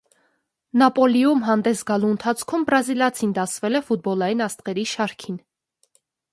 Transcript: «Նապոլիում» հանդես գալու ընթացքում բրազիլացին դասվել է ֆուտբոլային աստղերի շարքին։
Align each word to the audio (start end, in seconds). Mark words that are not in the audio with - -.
«Նապոլիում» 0.81 1.43
հանդես 1.47 1.83
գալու 1.91 2.09
ընթացքում 2.15 2.65
բրազիլացին 2.71 3.37
դասվել 3.41 3.83
է 3.83 3.85
ֆուտբոլային 3.91 4.45
աստղերի 4.49 4.91
շարքին։ 4.97 5.41